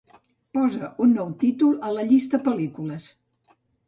[0.57, 3.07] Posa un nou títol a la llista "pel·lícules".